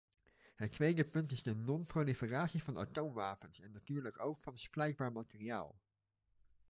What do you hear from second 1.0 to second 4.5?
punt is de non-proliferatie van atoomwapens en natuurlijk ook